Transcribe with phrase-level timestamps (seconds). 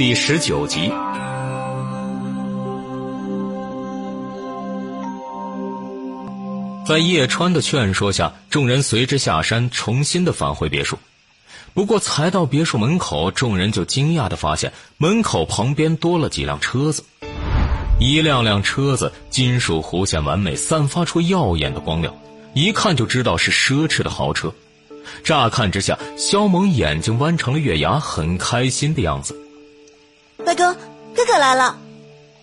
[0.00, 0.90] 第十九集。
[6.86, 10.98] 在叶川的劝说下，众人随之下山，重新的返回别墅。
[11.74, 17.04] 不过，才到别墅门口，众人就惊讶的发现，门口旁边多了几辆车子。
[17.98, 22.14] 一辆辆车子金属弧线完美，散发出耀眼的光亮，
[22.54, 24.50] 一看就知道是奢侈的豪车。
[25.22, 29.36] 乍看之下，肖萌眼睛弯成了月牙，很开心的样子。
[30.46, 30.74] 外公，
[31.14, 31.76] 哥哥来了。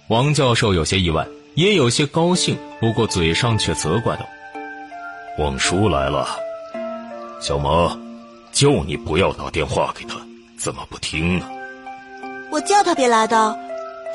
[0.08, 4.26] 王教授有些意外，也有些高兴，不过嘴上却责怪道。
[5.38, 6.28] 王叔来了，
[7.42, 8.00] 小萌，
[8.52, 10.16] 叫你不要打电话给他，
[10.58, 11.46] 怎么不听呢？
[12.50, 13.58] 我叫他别来的，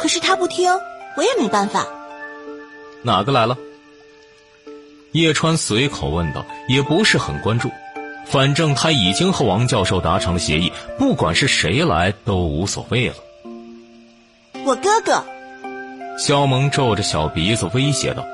[0.00, 0.72] 可是他不听，
[1.16, 1.86] 我也没办法。
[3.02, 3.56] 哪个来了？
[5.12, 7.70] 叶川随口问道，也不是很关注，
[8.27, 13.14] 反正他已经和王教授达成了协议，不管是谁来都无所谓了。
[14.64, 15.24] 我哥哥。
[16.18, 18.24] 肖萌皱着小鼻子威胁道：“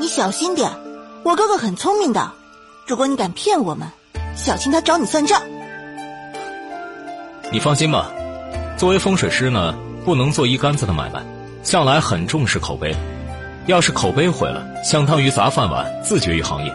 [0.00, 0.70] 你小心点。”
[1.24, 2.32] 我哥哥很聪明的，
[2.86, 3.88] 如果你敢骗我们，
[4.36, 5.42] 小心他找你算账。
[7.50, 8.10] 你放心吧，
[8.76, 11.22] 作为风水师呢，不能做一竿子的买卖，
[11.62, 12.94] 向来很重视口碑。
[13.66, 16.74] 要是口碑毁了，相当于砸饭碗，自绝于行业。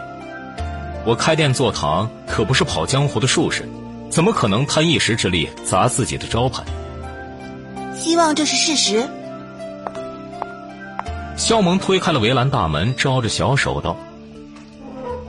[1.04, 3.68] 我开店做堂可不是跑江湖的术士，
[4.10, 6.64] 怎么可能贪一时之力砸自己的招牌？
[8.00, 9.06] 希望这是事实。
[11.36, 13.94] 肖萌推开了围栏大门，招着小手道。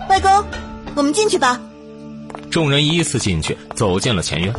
[0.09, 0.31] 外公，
[0.95, 1.59] 我们进去吧。
[2.49, 4.53] 众人依次进去，走进了前院。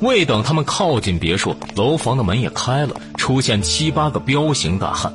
[0.00, 5.12] 未等他们靠近别墅，楼房的门也开了，出现七八个彪形大汉。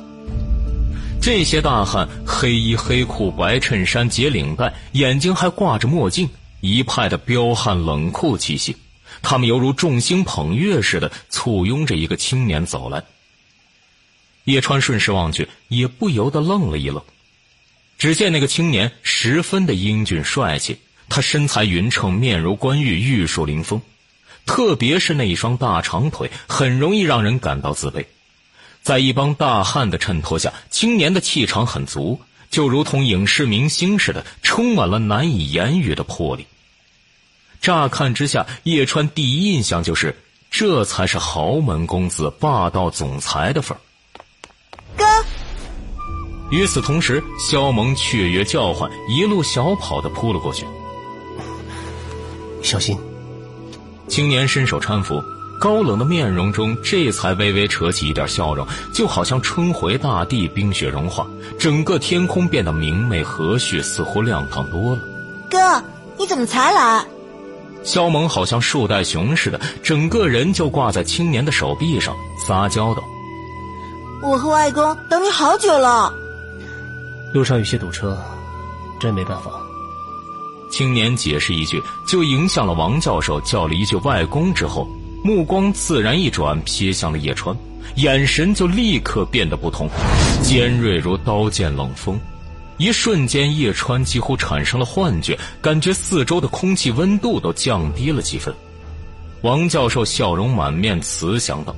[1.20, 6.30] 这些大汉黑衣黑裤白衬衫结领带，眼睛还挂着墨镜，
[6.60, 8.76] 一派的彪悍冷酷气息。
[9.22, 13.04] 他们犹如众星捧月似的簇拥着一个青年走来。
[14.44, 17.02] 叶川顺势望去，也不由得愣了一愣。
[17.96, 23.80] 只见那个青年十分的英俊帅气，他身材匀称，面如冠玉，玉树临风。
[24.44, 28.04] 特别是那一双大长腿，很容易让人感到自卑。
[28.82, 32.20] 在一帮大汉的衬托下，青年的气场很足，
[32.50, 36.46] 就如同影视明星似的，充满了难以言喻的魄力。
[37.64, 40.14] 乍看之下，叶川第一印象就是，
[40.50, 43.80] 这才是豪门公子、霸道总裁的份儿。
[44.98, 45.04] 哥。
[46.50, 50.66] 与此同时，萧萌雀跃叫唤，一路小跑的扑了过去。
[52.62, 52.98] 小心！
[54.08, 55.22] 青年伸手搀扶，
[55.58, 61.26] 高冷的面容中这才微微扯起一点笑容，就好像春回大地，冰雪融化，
[61.58, 65.02] 整个天空变得明媚和煦，似乎亮堂多了。
[65.50, 65.82] 哥，
[66.18, 67.06] 你怎么才来？
[67.84, 73.04] 肖萌好像树袋熊似的，整个人就挂在青年的手臂上，撒娇道
[74.22, 76.12] ：“我和外公等你好久了。”
[77.34, 78.18] 路上有些堵车，
[78.98, 79.50] 真没办法。
[80.70, 84.88] 青年解释一句，就迎向了王教授，叫了一句“外公”之后，
[85.22, 87.54] 目光自然一转，瞥向了叶川，
[87.96, 89.88] 眼神就立刻变得不同，
[90.42, 92.18] 尖锐如刀剑冷锋。
[92.76, 98.52] 一瞬间，叶川几乎产生了幻觉，感觉四周的空气温度都降低了几分。
[99.42, 101.74] 王教授笑容满面，慈祥道：“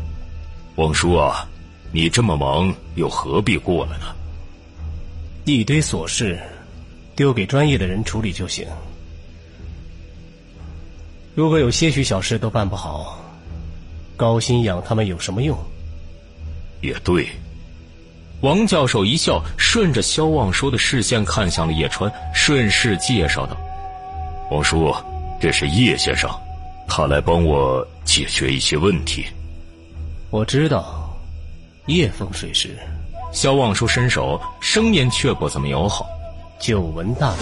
[0.76, 1.46] 王叔啊，
[1.92, 4.06] 你这么忙，又何必过来呢？”
[5.44, 6.38] 一堆琐事，
[7.14, 8.66] 丢给专业的人处理就行。
[11.34, 13.18] 如果有些许小事都办不好，
[14.16, 15.58] 高薪养他们有什么用？
[16.80, 17.28] 也对。
[18.42, 23.56] 王教授一笑，顺着肖望舒的视线看向了叶川，顺势介绍道
[24.52, 24.94] ：“王叔，
[25.40, 26.30] 这是叶先生，
[26.86, 29.24] 他来帮我解决一些问题。”
[30.30, 31.10] 我知道，
[31.86, 32.76] 叶风水师。
[33.32, 36.06] 肖望舒伸手，声音却不怎么友好。
[36.58, 37.38] 久闻大名。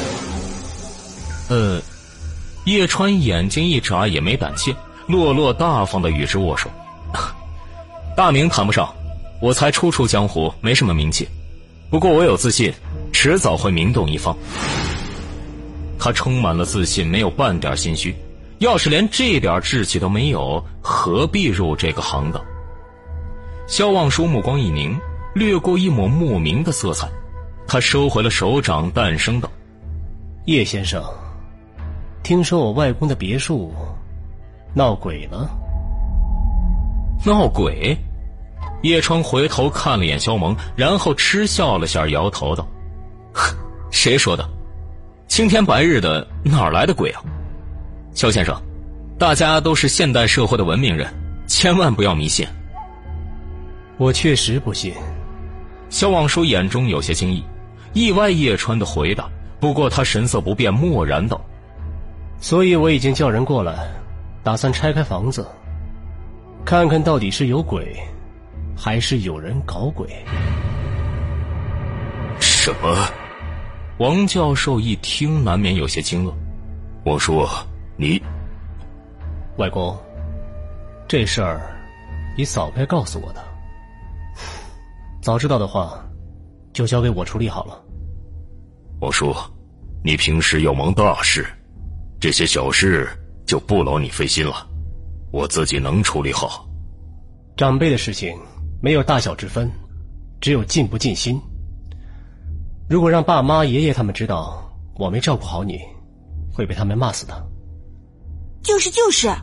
[1.49, 1.81] 呃，
[2.65, 4.75] 叶川眼睛一眨，也没胆怯，
[5.07, 6.71] 落落大方的与之握手。
[8.17, 8.93] 大名谈不上，
[9.45, 11.29] 我才初出江湖，没什么名气。
[11.91, 12.73] 不过我有自信，
[13.13, 14.35] 迟早会名动一方。
[15.99, 18.17] 他充满了自信，没有半点心虚。
[18.61, 22.43] 要是连这点志气都没有，何必入这个行当？
[23.69, 24.99] 肖望舒目光一凝。
[25.35, 27.07] 掠过一抹莫名的色彩，
[27.67, 29.51] 他收回了手掌，淡声道
[30.47, 31.05] ：“叶先生，
[32.23, 33.75] 听说我外公的别墅
[34.73, 35.51] 闹鬼了。”
[37.27, 37.95] 闹鬼？
[38.85, 42.69] 叶川回头看了眼肖萌，然后嗤笑了下，摇头道
[43.91, 44.47] ：“谁说的？
[45.27, 47.23] 青天白日的，哪来的鬼啊？
[48.13, 48.55] 肖先生，
[49.19, 51.11] 大家都是现代社会的文明人，
[51.47, 52.47] 千万不要迷信。
[53.97, 54.93] 我确实不信。
[55.89, 57.43] 萧望舒眼中有些惊异，
[57.95, 59.27] 意外叶川的回答。
[59.61, 61.41] 不过他神色不变，默然道
[62.39, 63.91] ：“所以我已经叫人过来，
[64.43, 65.47] 打算拆开房子，
[66.67, 67.97] 看看到底是有鬼，
[68.77, 70.09] 还是有人搞鬼。”
[72.41, 73.09] 什么？
[73.99, 76.33] 王教授一听，难免有些惊愕。
[77.05, 77.49] 我说，
[77.97, 78.21] 你，
[79.57, 79.97] 外公，
[81.07, 81.61] 这事儿，
[82.37, 83.45] 你早该告诉我的。
[85.23, 86.05] 早知道的话，
[86.73, 87.81] 就交给我处理好了。
[89.01, 89.37] 我说，
[90.03, 91.47] 你平时要忙大事，
[92.19, 93.09] 这些小事
[93.47, 94.67] 就不劳你费心了，
[95.31, 96.67] 我自己能处理好。
[97.57, 98.37] 长辈的事情
[98.85, 99.73] 没有大小之分，
[100.43, 101.41] 只有尽不尽心。
[102.87, 104.63] 如果让爸妈、爷爷他们知道
[104.97, 105.81] 我没照顾好你，
[106.53, 107.33] 会被他们骂死的。
[108.63, 109.35] 就是就是，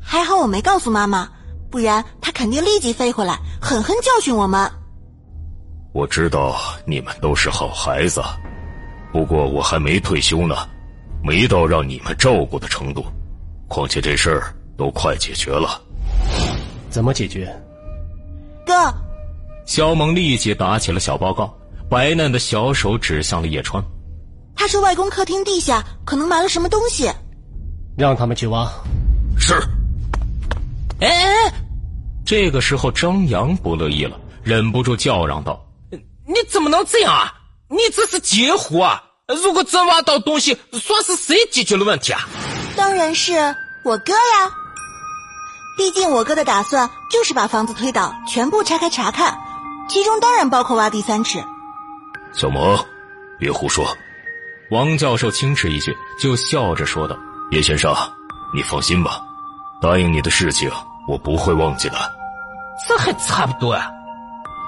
[0.00, 1.28] 还好我没告诉妈妈。
[1.70, 4.66] 不然她肯定立即飞回来，狠狠教训我们。
[5.92, 8.22] 我知道你们都是好孩子，
[9.12, 10.56] 不过我还没退休呢，
[11.22, 13.04] 没到让你们照顾的程度。
[13.68, 15.82] 况且这事儿都快解决了。
[16.88, 17.54] 怎么解决？
[18.76, 18.94] 哥，
[19.64, 21.56] 肖萌立即打起了小报告，
[21.88, 23.82] 白嫩的小手指向了叶川。
[24.54, 27.10] 他说外公客厅地下可能埋了什么东西，
[27.96, 28.70] 让他们去挖。
[29.38, 29.54] 是。
[31.00, 31.52] 哎哎！
[32.24, 35.64] 这个时候，张扬不乐意了，忍不住叫嚷道
[36.26, 37.32] ：“你怎么能这样啊？
[37.68, 39.02] 你这是截胡啊！
[39.42, 42.20] 如果真挖到东西，算是谁解决了问题啊？
[42.76, 43.32] 当然是
[43.84, 44.52] 我哥呀！
[45.76, 49.38] 毕竟我哥的打算就是把房子推倒，全部拆开查看，
[49.88, 51.44] 其中当然包括挖地三尺。”
[52.32, 52.78] 小萌，
[53.38, 53.86] 别胡说！
[54.70, 57.16] 王教授轻斥一句，就笑着说道
[57.52, 57.94] ：“叶先生，
[58.52, 59.20] 你放心吧。”
[59.80, 60.70] 答应你的事情，
[61.06, 61.96] 我不会忘记的。
[62.88, 63.86] 这还差不多啊。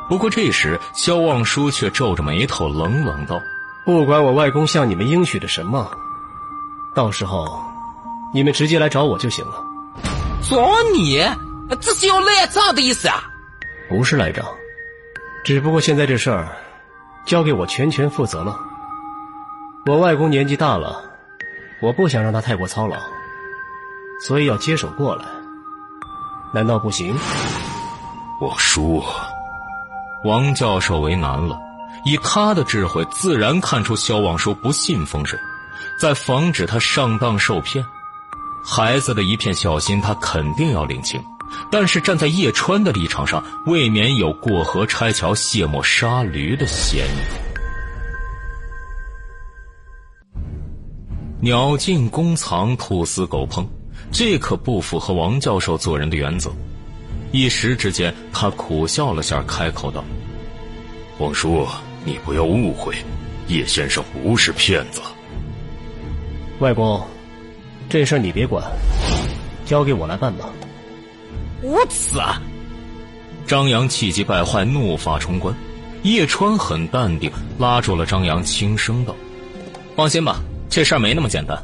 [0.08, 3.40] 不过这时，萧望舒却皱着眉头，冷冷道
[3.84, 5.90] ：“不管我外公向你们应许的什么，
[6.94, 7.60] 到时候
[8.32, 9.64] 你们直接来找我就行了。”
[10.48, 10.56] 找
[10.94, 11.18] 你？
[11.80, 13.22] 这是要赖账的意思啊？
[13.88, 14.44] 不是赖账，
[15.44, 16.48] 只不过现在这事儿
[17.26, 18.58] 交给我全权负责了。
[19.84, 21.02] 我外公年纪大了，
[21.82, 22.96] 我不想让他太过操劳。
[24.20, 25.24] 所以要接手过来，
[26.52, 27.14] 难道不行？
[28.40, 29.04] 我输，
[30.24, 31.58] 王教授为难了。
[32.04, 35.38] 以他的智慧，自然看出萧望舒不信风水，
[36.00, 37.84] 在防止他上当受骗。
[38.64, 41.22] 孩子的一片孝心，他肯定要领情。
[41.70, 47.18] 但是站在叶川的立场上，未免有过河拆桥、卸磨杀驴的嫌疑。
[51.40, 53.66] 鸟尽弓藏，兔死狗烹。
[54.10, 56.50] 这可不符合王教授做人的原则。
[57.30, 60.02] 一时之间，他苦笑了下，开口道
[61.18, 61.66] ：“王叔，
[62.04, 62.94] 你不要误会，
[63.48, 65.00] 叶先生不是骗子。
[66.60, 67.00] 外公，
[67.88, 68.62] 这事你别管，
[69.64, 70.46] 交给我来办吧。”
[71.62, 72.40] 无此啊！
[73.46, 75.54] 张扬气急败坏，怒发冲冠。
[76.02, 79.16] 叶川很淡定，拉住了张扬，轻声道
[79.96, 81.60] ：“放心吧，这事儿没那么简单，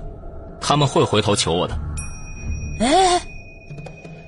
[0.61, 1.79] 他们会回头求我的。”
[2.81, 3.21] 哎！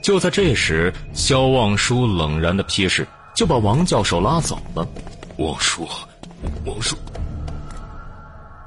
[0.00, 3.04] 就在这时，肖望舒冷然的批示，
[3.34, 4.86] 就把王教授拉走了。
[5.38, 5.88] 王叔，
[6.64, 6.96] 王叔，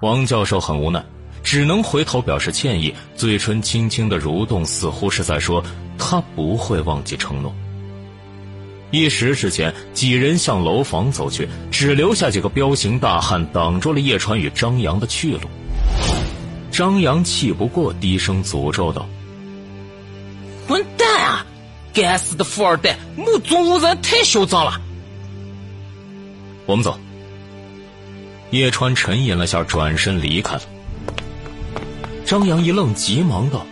[0.02, 1.02] 王教授很无奈，
[1.50, 5.64] 只能回头表示歉意，嘴唇轻轻的蠕动，似乎是在说
[5.98, 7.52] 他不会忘记承诺。
[8.92, 15.50] 一时之间，几人向楼房走去，只留下几个彪形大汉挡住了叶川与张扬的去路。
[16.70, 19.10] 张扬气不过，低声诅咒道。
[20.68, 21.44] 混蛋啊！
[21.92, 24.80] 该死的富二代，目中无人，太嚣张了。
[26.68, 26.96] 我们走。
[28.52, 30.62] 叶川沉吟了下，转身离开了。
[32.30, 33.66] 张扬一愣，急忙道：“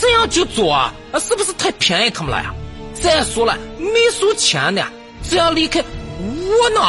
[0.00, 0.90] 这样就走啊？
[1.20, 2.54] 是不是太便宜他们了呀？
[2.94, 4.82] 再说了，没收钱呢，
[5.28, 5.84] 这样离开
[6.18, 6.80] 我呢？”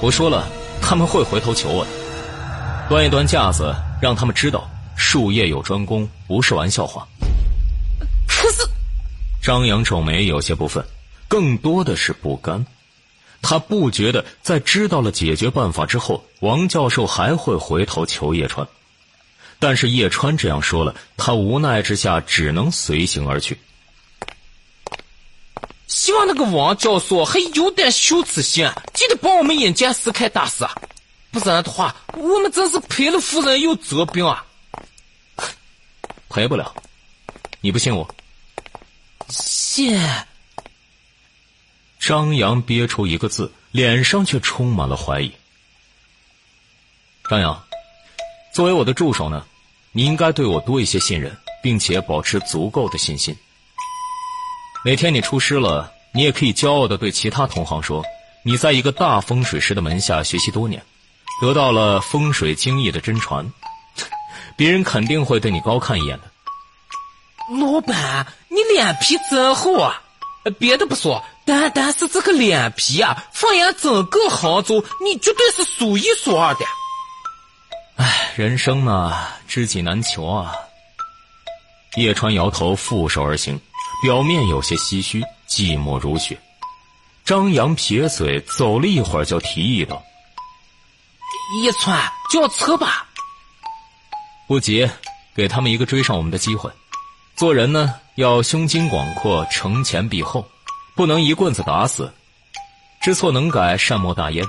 [0.00, 0.46] 我说了，
[0.80, 1.90] 他们会回头求我的。
[2.88, 7.04] 端一端架子，让他们知道术业有专攻，不是玩笑话。
[8.28, 8.62] 可是，
[9.42, 10.84] 张扬皱眉，有些不忿，
[11.26, 12.64] 更多的是不甘。
[13.42, 18.64] 他不觉得在知道了解决办法之后，王教授还会回头求叶川。
[19.58, 23.58] 但是叶川这样说了，他无奈之下只能随行而去。
[25.86, 30.66] 希望那个王教授还有点羞耻心，记得帮我们引荐石开大师，
[31.30, 34.44] 不然的话，我们真是赔了夫人又折兵啊！
[36.28, 36.74] 赔不了，
[37.60, 38.14] 你不信我？
[39.28, 40.26] 仙。
[42.00, 45.32] 张扬憋出一个字，脸上却充满了怀疑。
[47.30, 47.63] 张扬，
[48.54, 49.44] 作为我的助手呢，
[49.90, 53.36] 你应该对我多一些信任，并且保持足够的信心。
[54.84, 58.04] 哪天你出师了，你也可以骄傲的对其他同行说，
[58.44, 60.80] 你在一个大风水师的门下学习多年，
[61.40, 63.44] 得到了风水经义的真传，
[64.56, 66.30] 别人肯定会对你高看一眼的。
[67.58, 70.00] 老板，你脸皮真厚啊！
[70.60, 76.60] 别的不说，单单是这个脸皮啊，放眼整个杭州，你绝对是数一数二的。
[78.04, 80.52] 唉，人生嘛，知己难求啊。
[81.96, 83.58] 叶川摇头，负手而行，
[84.02, 86.38] 表面有些唏嘘，寂寞如雪。
[87.24, 90.04] 张扬撇嘴，走了一会儿，就提议道
[91.62, 91.98] ：“叶川，
[92.30, 93.08] 叫车吧。”
[94.46, 94.86] 不急，
[95.34, 96.70] 给他们一个追上我们的机会。
[97.34, 100.46] 做人呢，要胸襟广阔，承前避后，
[100.94, 102.12] 不能一棍子打死。
[103.00, 104.44] 知错能改，善莫大焉。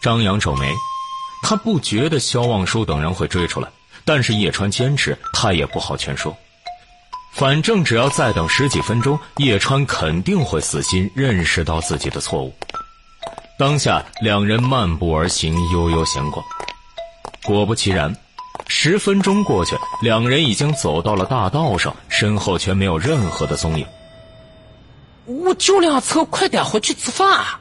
[0.00, 0.72] 张扬皱眉。
[1.50, 3.68] 他不觉得萧望舒等人会追出来，
[4.04, 6.32] 但是叶川坚持，他也不好劝说。
[7.32, 12.54] 反正只要再等十几分钟，叶川肯定会死心，认识到自己的错误。
[13.58, 16.46] 当下，两人漫步而行，悠悠闲逛。
[17.44, 18.14] 果不其然，
[18.68, 23.84] 十分钟过去，两人已经走到了大道上，身后却没有任何的踪影。
[25.24, 27.28] 我就辆车，快点回去吃饭。
[27.28, 27.60] 啊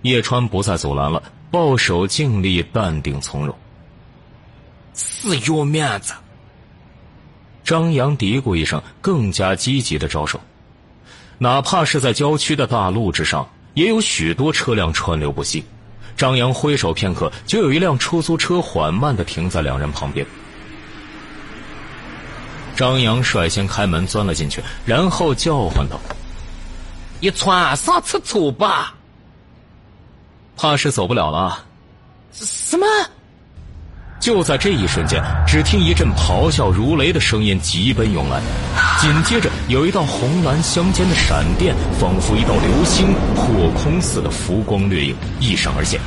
[0.00, 1.22] 叶川不再阻拦了。
[1.50, 3.54] 抱手静立，淡定从容，
[4.92, 6.14] 死要面子。
[7.64, 10.40] 张扬嘀咕一声，更加积极的招手。
[11.38, 15.64] 哪怕是在郊区的大路之上，也有许多车辆川流不息。
[16.16, 20.26] 张扬挥手片刻，就有一辆出租车缓慢的停在两人旁边。
[22.76, 25.98] 张扬率先开门钻了进去，然后叫唤道
[27.20, 28.94] ：“一川，上车走吧。”
[30.60, 31.64] 怕是走不了了。
[32.32, 32.86] 什么？
[34.20, 38.42] 就在这一瞬间，只听一阵咆哮如雷的声音急奔涌来，
[39.00, 45.98] 紧接着有一道红蓝相间的闪电，仿佛一道流星破空似的浮光掠影，一闪而现。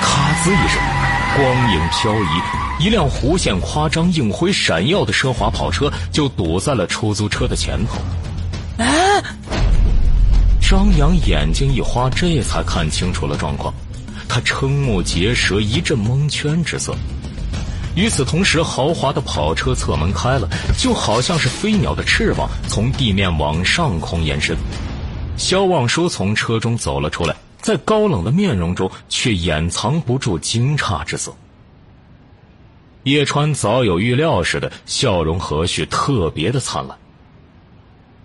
[0.00, 0.80] 咔滋一声，
[1.34, 7.98] 光影飘移，一辆弧线夸张、映辉闪耀的奢华跑车就堵在了出租车的前头。
[10.70, 13.74] 张扬眼睛一花，这才看清楚了状况。
[14.28, 16.94] 他瞠目结舌，一阵蒙圈之色。
[17.96, 20.48] 与此同时，豪华的跑车侧门开了，
[20.78, 24.56] 就好像是飞鸟的翅膀从地面往上空延伸。
[25.36, 31.34] 肖望舒从车中走了出来，在高冷的面容中却掩藏不住惊诧之色。
[33.02, 36.96] 叶川早有预料似的，笑容和煦，特别的灿烂。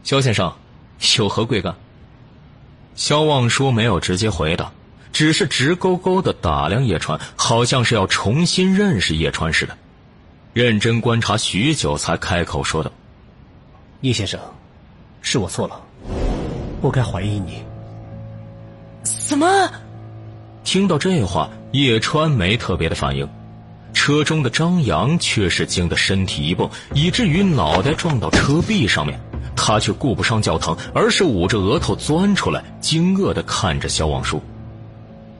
[0.03, 0.53] 肖先生，
[1.17, 1.75] 有何贵干？
[2.95, 4.71] 萧望舒没有直接回答，
[5.11, 9.77] 只是直勾勾的打量叶川，好像是要重新认识叶川似的。
[10.53, 12.89] 认真观察许久，才开口说道
[13.99, 14.39] ：“叶先生，
[15.21, 15.81] 是我错了，
[16.81, 17.61] 不该怀疑你。”
[19.03, 19.45] 什么？
[20.63, 23.29] 听到这话，叶川没特别的反应，
[23.93, 29.19] 车中的张扬却是惊得身体一蹦，以至于脑袋撞到车壁上面。
[29.55, 34.41] 他却顾不上教堂，而是捂着额头钻出来，惊愕的看着肖望舒。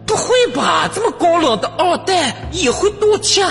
[0.06, 0.90] 不会吧？
[0.94, 3.48] 这么高冷的二代也会赌钱？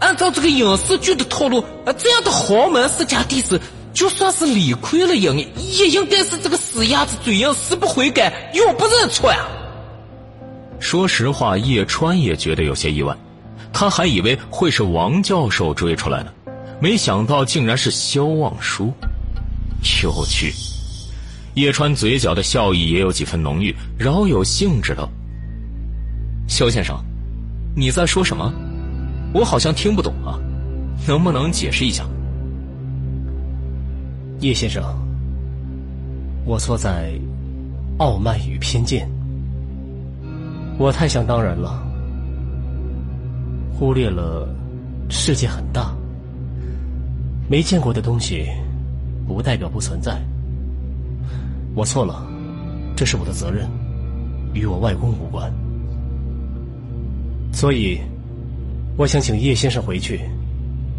[0.00, 1.62] 按照这个影视剧的套路，
[1.96, 3.60] 这样的豪门世家弟子，
[3.92, 9.46] 就算是理亏了也也应该是这个死鸭子嘴硬，死不悔改，永不认错呀。
[10.80, 13.16] 说实话，叶川也觉得有些意外，
[13.72, 16.32] 他还以为会是王教授追出来呢，
[16.80, 18.92] 没想到竟然是肖望舒。
[20.02, 20.52] 有趣，
[21.54, 25.08] 叶川嘴角的笑意也有几分浓郁，饶有兴致道
[26.48, 26.96] ：“肖先生，
[27.74, 28.52] 你在说什么？
[29.34, 30.38] 我好像听不懂啊，
[31.06, 32.04] 能不能解释一下？”
[34.40, 34.82] 叶先生，
[36.44, 37.12] 我错在
[37.98, 39.08] 傲慢与偏见，
[40.78, 41.82] 我太想当然了，
[43.72, 44.48] 忽略了
[45.08, 45.94] 世界很大，
[47.48, 48.46] 没见过的东西。
[49.32, 50.20] 不代表不存在。
[51.74, 52.26] 我错了，
[52.94, 53.68] 这是我的责任，
[54.52, 55.52] 与我外公无关。
[57.52, 57.98] 所以，
[58.96, 60.20] 我想请叶先生回去，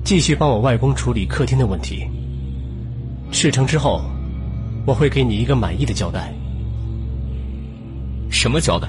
[0.03, 2.07] 继续帮我外公处理客厅的问题。
[3.31, 4.01] 事成之后，
[4.85, 6.33] 我会给你一个满意的交代。
[8.29, 8.87] 什么交代？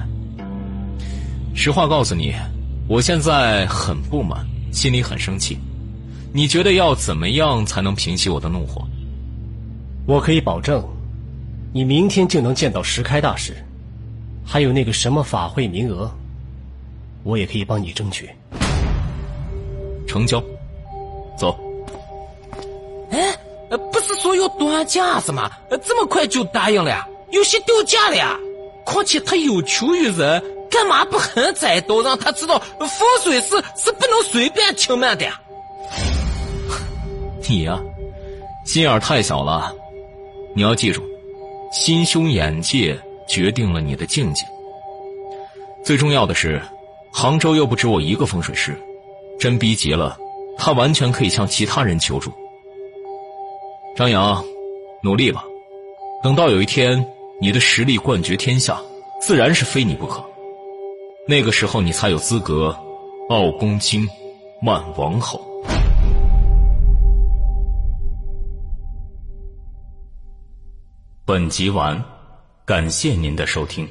[1.53, 2.33] 实话告诉你，
[2.87, 5.57] 我现在很不满，心里很生气。
[6.33, 8.87] 你觉得要怎么样才能平息我的怒火？
[10.07, 10.83] 我可以保证，
[11.73, 13.55] 你明天就能见到石开大师，
[14.45, 16.09] 还有那个什么法会名额，
[17.23, 18.29] 我也可以帮你争取。
[20.07, 20.41] 成交，
[21.35, 21.59] 走。
[23.09, 23.35] 哎，
[23.91, 25.51] 不是说要端架子吗？
[25.83, 27.07] 这么快就答应了呀？
[27.31, 28.37] 有些掉价了呀？
[28.85, 32.89] 况且他有求于人，干嘛不狠宰刀，让他知道风
[33.23, 35.41] 水师是不能随便轻慢的呀？
[37.49, 37.79] 你呀，
[38.65, 39.75] 心眼太小了。
[40.57, 41.03] 你要记住，
[41.69, 42.97] 心胸眼界
[43.27, 44.45] 决定了你的境界。
[45.83, 46.61] 最重要的是，
[47.11, 48.73] 杭州又不止我一个风水师，
[49.37, 50.17] 真逼急了，
[50.57, 52.31] 他完全可以向其他人求助。
[53.97, 54.41] 张扬，
[55.03, 55.43] 努力吧，
[56.23, 57.05] 等到有一天
[57.41, 58.81] 你的实力冠绝天下，
[59.21, 60.23] 自然是非你不可。
[61.27, 62.73] 那个时候，你才有资格
[63.29, 64.07] 傲公卿，
[64.61, 65.44] 慢王后。
[71.27, 72.05] 本集完，
[72.65, 73.89] 感谢您的收听。